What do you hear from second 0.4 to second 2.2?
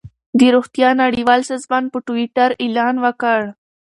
روغتیا نړیوال سازمان په